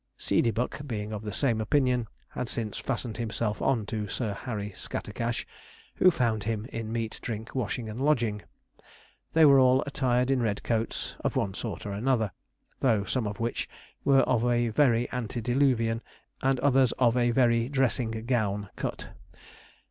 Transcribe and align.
Seedeybuck, 0.17 0.87
being 0.87 1.13
of 1.13 1.21
the 1.21 1.31
same 1.31 1.61
opinion, 1.61 2.07
had 2.29 2.49
since 2.49 2.79
fastened 2.79 3.17
himself 3.17 3.61
on 3.61 3.85
to 3.85 4.07
Sir 4.07 4.33
Harry 4.33 4.73
Scattercash, 4.75 5.45
who 5.97 6.09
found 6.09 6.45
him 6.45 6.65
in 6.71 6.91
meat, 6.91 7.19
drink, 7.21 7.53
washing, 7.53 7.87
and 7.87 8.01
lodging. 8.01 8.41
They 9.33 9.45
were 9.45 9.59
all 9.59 9.83
attired 9.85 10.31
in 10.31 10.41
red 10.41 10.63
coats, 10.63 11.17
of 11.19 11.35
one 11.35 11.53
sort 11.53 11.85
or 11.85 11.91
another, 11.91 12.31
though 12.79 13.03
some 13.03 13.27
of 13.27 13.39
which 13.39 13.69
were 14.03 14.21
of 14.21 14.43
a 14.43 14.69
very 14.69 15.07
antediluvian, 15.11 16.01
and 16.41 16.59
others 16.61 16.93
of 16.93 17.15
a 17.15 17.29
very 17.29 17.69
dressing 17.69 18.09
gown 18.25 18.71
cut. 18.75 19.09